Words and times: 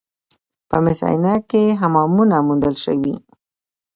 په 0.69 0.77
مس 0.83 0.99
عینک 1.07 1.41
کې 1.51 1.63
حمامونه 1.79 2.35
موندل 2.47 2.75
شوي 2.83 3.15